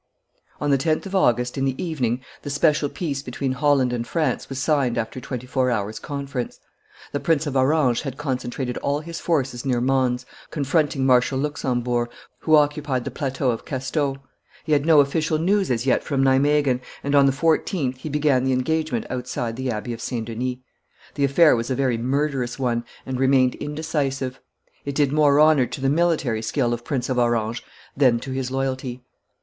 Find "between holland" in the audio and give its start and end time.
3.21-3.93